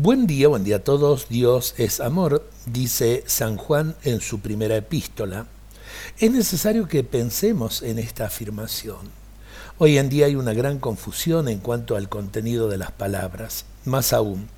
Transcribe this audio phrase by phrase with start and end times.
[0.00, 1.28] Buen día, buen día a todos.
[1.28, 5.48] Dios es amor, dice San Juan en su primera epístola.
[6.18, 9.10] Es necesario que pensemos en esta afirmación.
[9.76, 13.64] Hoy en día hay una gran confusión en cuanto al contenido de las palabras.
[13.86, 14.48] Más aún,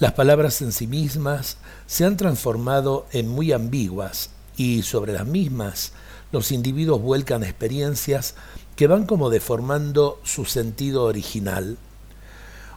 [0.00, 5.92] las palabras en sí mismas se han transformado en muy ambiguas y sobre las mismas
[6.32, 8.34] los individuos vuelcan experiencias
[8.74, 11.78] que van como deformando su sentido original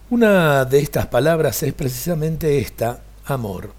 [0.09, 3.71] una de estas palabras es precisamente esta, amor.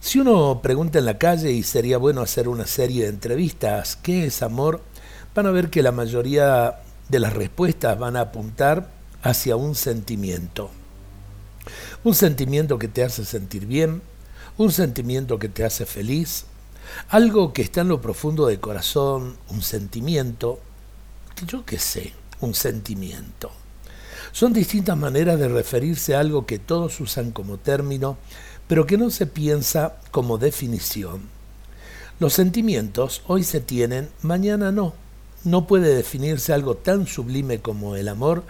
[0.00, 4.26] Si uno pregunta en la calle y sería bueno hacer una serie de entrevistas, ¿qué
[4.26, 4.82] es amor?
[5.34, 8.90] Van a ver que la mayoría de las respuestas van a apuntar
[9.22, 10.70] hacia un sentimiento.
[12.02, 14.02] Un sentimiento que te hace sentir bien,
[14.56, 16.46] un sentimiento que te hace feliz,
[17.08, 20.60] algo que está en lo profundo del corazón, un sentimiento,
[21.46, 23.52] yo qué sé, un sentimiento.
[24.32, 28.16] Son distintas maneras de referirse a algo que todos usan como término,
[28.68, 31.22] pero que no se piensa como definición.
[32.20, 34.94] Los sentimientos hoy se tienen, mañana no.
[35.42, 38.44] No puede definirse algo tan sublime como el amor,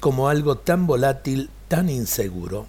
[0.00, 2.66] como algo tan volátil, tan inseguro.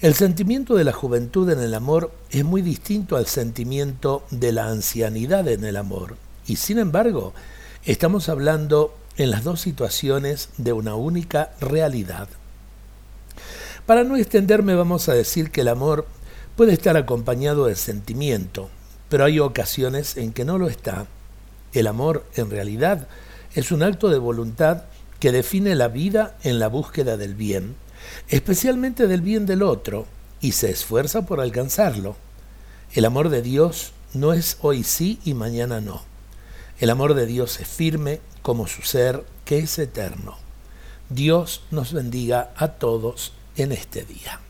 [0.00, 4.66] El sentimiento de la juventud en el amor es muy distinto al sentimiento de la
[4.66, 6.16] ancianidad en el amor.
[6.44, 7.32] Y sin embargo,
[7.84, 12.28] estamos hablando en las dos situaciones de una única realidad.
[13.86, 16.06] Para no extenderme vamos a decir que el amor
[16.56, 18.70] puede estar acompañado de sentimiento,
[19.08, 21.06] pero hay ocasiones en que no lo está.
[21.72, 23.08] El amor, en realidad,
[23.54, 24.84] es un acto de voluntad
[25.20, 27.76] que define la vida en la búsqueda del bien,
[28.28, 30.06] especialmente del bien del otro,
[30.40, 32.16] y se esfuerza por alcanzarlo.
[32.94, 36.11] El amor de Dios no es hoy sí y mañana no.
[36.82, 40.36] El amor de Dios es firme como su ser que es eterno.
[41.10, 44.40] Dios nos bendiga a todos en este día.